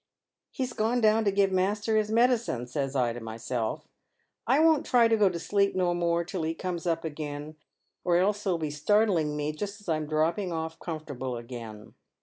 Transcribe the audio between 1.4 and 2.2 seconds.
master his